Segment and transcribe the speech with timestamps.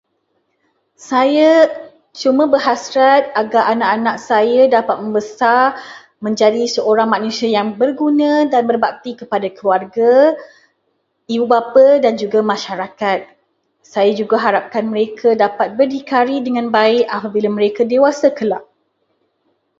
[1.09, 1.51] Saya
[2.19, 5.63] cuma berhasrat agar anak-anak saya akan membesar
[6.25, 10.13] menjadi seorang manusia yang berguna dan berbakti kepada keluarga,
[11.33, 12.13] ibu bapa dan
[12.51, 13.19] masyarakat.
[13.93, 18.65] Saya juga harapkan mereka dapat berdikari dengan baik apabila mereka dewasa kelak.